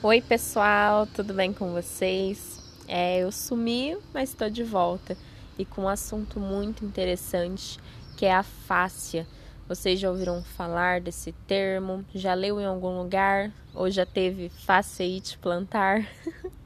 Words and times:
Oi, 0.00 0.20
pessoal, 0.20 1.08
tudo 1.08 1.34
bem 1.34 1.52
com 1.52 1.72
vocês? 1.72 2.62
É, 2.86 3.18
eu 3.18 3.32
sumi, 3.32 3.98
mas 4.14 4.28
estou 4.28 4.48
de 4.48 4.62
volta 4.62 5.16
e 5.58 5.64
com 5.64 5.82
um 5.82 5.88
assunto 5.88 6.38
muito 6.38 6.84
interessante 6.84 7.80
que 8.16 8.24
é 8.24 8.32
a 8.32 8.44
fáscia. 8.44 9.26
Vocês 9.66 9.98
já 9.98 10.08
ouviram 10.08 10.40
falar 10.40 11.00
desse 11.00 11.32
termo? 11.48 12.04
Já 12.14 12.32
leu 12.34 12.60
em 12.60 12.64
algum 12.64 12.96
lugar? 12.96 13.50
Ou 13.74 13.90
já 13.90 14.06
teve 14.06 14.50
faceite 14.50 15.36
plantar? 15.36 16.06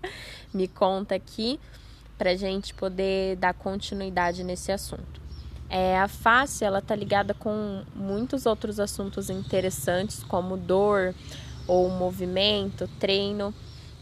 Me 0.53 0.69
conta 0.69 1.15
aqui 1.15 1.59
para 2.19 2.37
gente 2.37 2.75
poder 2.75 3.37
dar 3.37 3.55
continuidade 3.55 4.45
nesse 4.45 4.71
assunto. 4.71 5.23
É, 5.71 5.99
a 5.99 6.07
face 6.07 6.67
ela 6.67 6.83
tá 6.83 6.95
ligada 6.95 7.33
com 7.33 7.83
muitos 7.97 8.45
outros 8.45 8.79
assuntos 8.79 9.31
interessantes 9.31 10.23
como 10.23 10.55
dor, 10.55 11.15
ou 11.67 11.89
movimento, 11.89 12.89
treino. 12.99 13.55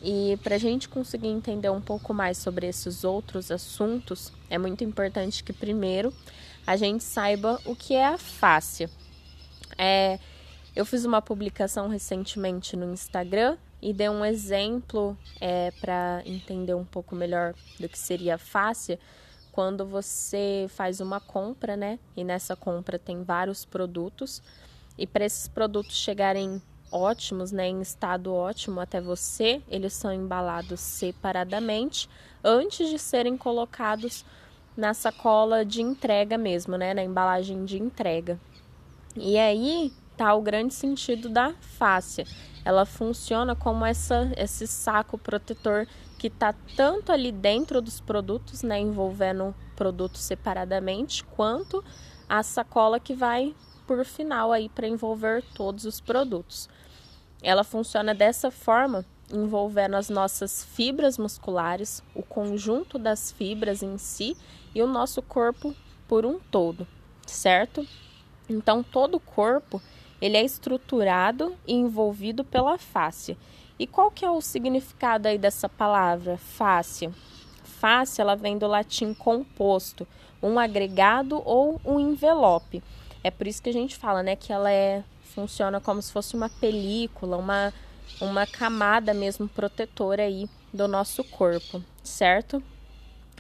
E 0.03 0.39
para 0.43 0.55
a 0.55 0.59
gente 0.59 0.89
conseguir 0.89 1.29
entender 1.29 1.71
um 1.71 1.81
pouco 1.81 2.15
mais 2.15 2.39
sobre 2.39 2.67
esses 2.67 3.05
outros 3.05 3.51
assuntos, 3.51 4.33
é 4.49 4.57
muito 4.57 4.83
importante 4.83 5.45
que 5.45 5.53
primeiro 5.53 6.13
a 6.67 6.77
gente 6.77 7.05
saiba 7.05 7.61
o 7.65 7.77
que 7.77 7.95
é 7.95 8.07
a 8.07 8.19
fáscia. 8.19 8.89
É, 9.77 10.19
eu 10.75 10.87
fiz 10.87 11.05
uma 11.05 11.21
publicação 11.21 11.89
recentemente 11.89 12.77
no 12.77 12.93
Instagram 12.93 13.59
e 13.83 13.93
dei 13.93 14.09
um 14.09 14.25
exemplo 14.25 15.17
é, 15.41 15.71
para 15.81 16.23
entender 16.25 16.75
um 16.75 16.85
pouco 16.85 17.15
melhor 17.15 17.55
do 17.79 17.89
que 17.89 17.99
seria 17.99 18.37
a 18.37 18.39
fáscia 18.39 18.99
quando 19.53 19.85
você 19.85 20.67
faz 20.69 21.01
uma 21.01 21.21
compra, 21.21 21.77
né? 21.77 21.99
E 22.17 22.23
nessa 22.23 22.55
compra 22.55 22.99
tem 22.99 23.23
vários 23.23 23.65
produtos. 23.65 24.43
E 24.97 25.07
para 25.07 25.25
esses 25.25 25.49
produtos 25.49 25.97
chegarem 25.97 26.63
ótimos, 26.91 27.53
né, 27.53 27.69
em 27.69 27.81
estado 27.81 28.33
ótimo 28.35 28.81
até 28.81 29.01
você, 29.01 29.63
eles 29.69 29.93
são 29.93 30.13
embalados 30.13 30.81
separadamente 30.81 32.09
antes 32.43 32.89
de 32.89 32.99
serem 32.99 33.37
colocados 33.37 34.25
na 34.77 34.95
sacola 34.95 35.65
de 35.65 35.83
entrega 35.83 36.39
mesmo, 36.39 36.77
né, 36.77 36.95
na 36.95 37.03
embalagem 37.03 37.65
de 37.65 37.79
entrega. 37.79 38.41
E 39.17 39.39
aí 39.39 39.93
tá 40.17 40.35
o 40.35 40.43
grande 40.43 40.75
sentido 40.75 41.29
da 41.29 41.55
fáscia. 41.61 42.27
Ela 42.65 42.85
funciona 42.85 43.57
como 43.57 43.85
essa, 43.85 44.31
esse 44.37 44.67
saco 44.67 45.17
protetor 45.17 45.87
que 46.19 46.29
tá 46.29 46.55
tanto 46.77 47.11
ali 47.11 47.33
dentro 47.33 47.81
dos 47.81 48.01
produtos, 48.01 48.63
né, 48.63 48.79
envolvendo 48.79 49.55
produtos 49.75 50.21
separadamente, 50.21 51.25
quanto 51.25 51.83
a 52.29 52.43
sacola 52.43 53.01
que 53.01 53.15
vai 53.15 53.55
por 53.91 54.05
final 54.05 54.53
aí 54.53 54.69
para 54.69 54.87
envolver 54.87 55.43
todos 55.53 55.85
os 55.85 56.01
produtos. 56.01 56.69
Ela 57.43 57.65
funciona 57.65 58.15
dessa 58.15 58.49
forma, 58.49 59.05
envolvendo 59.29 59.97
as 59.97 60.09
nossas 60.09 60.63
fibras 60.63 61.19
musculares, 61.19 62.01
o 62.15 62.23
conjunto 62.23 63.01
das 63.01 63.33
fibras 63.33 63.83
em 63.83 63.99
si 63.99 64.37
e 64.73 64.81
o 64.81 64.87
nosso 64.87 65.21
corpo 65.21 65.75
por 66.07 66.25
um 66.25 66.39
todo, 66.39 66.87
certo? 67.27 67.85
Então 68.49 68.81
todo 68.81 69.17
o 69.17 69.21
corpo 69.21 69.83
ele 70.23 70.37
é 70.37 70.45
estruturado 70.45 71.57
e 71.67 71.75
envolvido 71.75 72.45
pela 72.45 72.79
face. 72.79 73.37
E 73.77 73.89
qual 73.89 74.09
que 74.09 74.25
é 74.25 74.31
o 74.31 74.41
significado 74.41 75.27
aí 75.27 75.37
dessa 75.37 75.69
palavra, 75.69 76.39
face? 76.39 77.11
Face, 77.65 78.21
ela 78.21 78.37
vem 78.37 78.57
do 78.57 78.69
latim 78.69 79.13
composto, 79.13 80.07
um 80.41 80.61
agregado 80.61 81.43
ou 81.45 81.81
um 81.85 81.99
envelope. 81.99 82.81
É 83.23 83.31
por 83.31 83.47
isso 83.47 83.63
que 83.63 83.69
a 83.69 83.73
gente 83.73 83.97
fala, 83.97 84.23
né, 84.23 84.35
que 84.37 84.53
ela 84.53 84.71
é 84.71 85.05
funciona 85.31 85.81
como 85.81 86.03
se 86.03 86.13
fosse 86.13 86.35
uma 86.35 86.49
película, 86.49 87.37
uma, 87.37 87.73
uma 88.21 88.47
camada 88.47 89.15
mesmo 89.15 89.49
protetora 89.49 90.25
aí 90.25 90.49
do 90.73 90.89
nosso 90.89 91.23
corpo, 91.25 91.83
certo? 92.03 92.63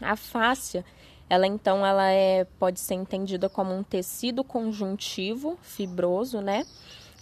A 0.01 0.17
fáscia, 0.17 0.85
ela 1.29 1.47
então 1.47 1.85
ela 1.85 2.11
é 2.11 2.45
pode 2.59 2.81
ser 2.81 2.95
entendida 2.95 3.49
como 3.49 3.75
um 3.75 3.83
tecido 3.83 4.45
conjuntivo 4.45 5.59
fibroso, 5.63 6.41
né, 6.41 6.65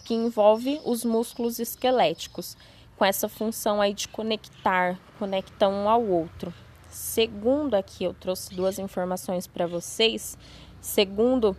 que 0.05 0.15
envolve 0.15 0.81
os 0.85 1.05
músculos 1.05 1.59
esqueléticos, 1.59 2.57
com 2.97 3.05
essa 3.05 3.29
função 3.29 3.81
aí 3.81 3.95
de 3.95 4.09
conectar, 4.09 4.99
conectar 5.19 5.69
um 5.69 5.89
ao 5.89 6.05
outro. 6.05 6.53
Segundo 6.91 7.75
aqui 7.75 8.05
eu 8.05 8.15
trouxe 8.15 8.55
duas 8.55 8.79
informações 8.79 9.47
para 9.47 9.67
vocês. 9.67 10.37
Segundo 10.81 11.57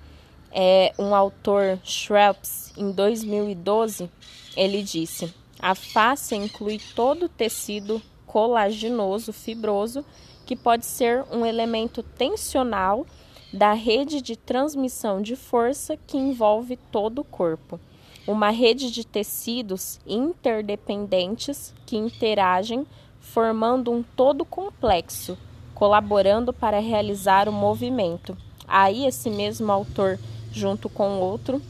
é, 0.51 0.93
um 0.97 1.13
autor 1.13 1.79
Schreps, 1.83 2.73
em 2.77 2.91
2012, 2.91 4.09
ele 4.55 4.81
disse: 4.83 5.33
a 5.61 5.75
face 5.75 6.35
inclui 6.35 6.79
todo 6.95 7.25
o 7.25 7.29
tecido 7.29 8.01
colaginoso 8.25 9.33
fibroso 9.33 10.05
que 10.45 10.55
pode 10.55 10.85
ser 10.85 11.25
um 11.31 11.45
elemento 11.45 12.01
tensional 12.01 13.05
da 13.51 13.73
rede 13.73 14.21
de 14.21 14.37
transmissão 14.37 15.21
de 15.21 15.35
força 15.35 15.97
que 15.97 16.17
envolve 16.17 16.77
todo 16.91 17.19
o 17.19 17.23
corpo. 17.25 17.79
Uma 18.25 18.51
rede 18.51 18.89
de 18.89 19.05
tecidos 19.05 19.99
interdependentes 20.07 21.73
que 21.85 21.97
interagem, 21.97 22.85
formando 23.19 23.91
um 23.91 24.01
todo 24.01 24.45
complexo, 24.45 25.37
colaborando 25.73 26.53
para 26.53 26.79
realizar 26.79 27.49
o 27.49 27.53
movimento. 27.53 28.37
Aí, 28.67 29.05
esse 29.05 29.29
mesmo 29.29 29.71
autor 29.71 30.19
junto 30.51 30.89
com 30.89 31.19
outro, 31.19 31.61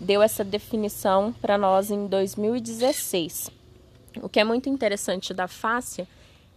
deu 0.00 0.22
essa 0.22 0.44
definição 0.44 1.32
para 1.32 1.56
nós 1.56 1.90
em 1.90 2.06
2016. 2.06 3.50
O 4.20 4.28
que 4.28 4.40
é 4.40 4.44
muito 4.44 4.68
interessante 4.68 5.32
da 5.32 5.48
fáscia 5.48 6.06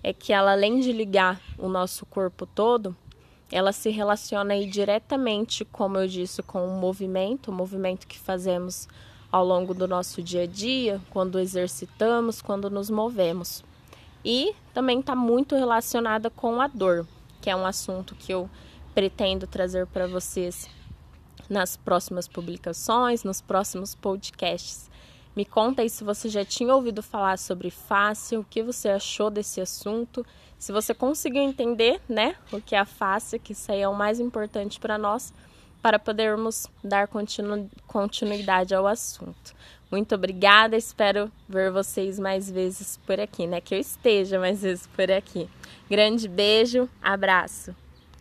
é 0.04 0.12
que 0.14 0.34
ela, 0.34 0.52
além 0.52 0.80
de 0.80 0.92
ligar 0.92 1.42
o 1.58 1.68
nosso 1.68 2.06
corpo 2.06 2.46
todo, 2.46 2.96
ela 3.52 3.72
se 3.72 3.90
relaciona 3.90 4.54
aí 4.54 4.66
diretamente, 4.66 5.64
como 5.64 5.98
eu 5.98 6.08
disse, 6.08 6.42
com 6.44 6.68
o 6.68 6.80
movimento, 6.80 7.50
o 7.50 7.54
movimento 7.54 8.08
que 8.08 8.20
fazemos 8.20 8.88
ao 9.32 9.46
longo 9.46 9.74
do 9.74 9.88
nosso 9.88 10.22
dia 10.22 10.44
a 10.44 10.48
dia, 10.48 11.02
quando 11.10 11.40
exercitamos, 11.40 12.42
quando 12.42 12.70
nos 12.70 12.90
movemos. 12.90 13.64
E 14.24 14.56
também 14.74 15.00
está 15.00 15.16
muito 15.16 15.56
relacionada 15.56 16.30
com 16.30 16.60
a 16.60 16.68
dor, 16.68 17.08
que 17.42 17.50
é 17.50 17.56
um 17.56 17.66
assunto 17.66 18.16
que 18.16 18.34
eu 18.34 18.50
pretendo 18.94 19.46
trazer 19.46 19.86
para 19.88 20.08
vocês 20.08 20.70
nas 21.50 21.76
próximas 21.78 22.28
publicações, 22.28 23.24
nos 23.24 23.42
próximos 23.42 23.96
podcasts. 23.96 24.90
Me 25.36 25.44
conta 25.44 25.82
aí 25.82 25.90
se 25.90 26.04
você 26.04 26.30
já 26.30 26.46
tinha 26.46 26.74
ouvido 26.74 27.04
falar 27.04 27.38
sobre 27.38 27.70
fácil, 27.70 28.40
o 28.40 28.46
que 28.46 28.64
você 28.64 28.90
achou 28.90 29.30
desse 29.30 29.60
assunto, 29.60 30.26
se 30.58 30.72
você 30.72 30.94
conseguiu 30.94 31.44
entender, 31.44 32.00
né, 32.08 32.36
o 32.52 32.62
que 32.62 32.74
é 32.74 32.80
a 32.80 32.88
que 33.44 33.52
isso 33.52 33.72
aí 33.72 33.82
é 33.82 33.88
o 33.88 33.94
mais 33.94 34.20
importante 34.20 34.80
para 34.80 34.98
nós, 34.98 35.34
para 35.82 36.00
podermos 36.00 36.68
dar 36.84 37.08
continu 37.08 37.70
continuidade 37.86 38.74
ao 38.74 38.88
assunto. 38.88 39.54
Muito 39.92 40.16
obrigada, 40.16 40.76
espero 40.76 41.32
ver 41.48 41.70
vocês 41.70 42.18
mais 42.18 42.50
vezes 42.50 42.98
por 43.06 43.20
aqui, 43.20 43.46
né, 43.46 43.60
que 43.60 43.76
eu 43.76 43.80
esteja 43.80 44.40
mais 44.40 44.62
vezes 44.62 44.88
por 44.88 45.12
aqui. 45.12 45.50
Grande 45.90 46.28
beijo, 46.28 46.90
abraço. 47.02 47.85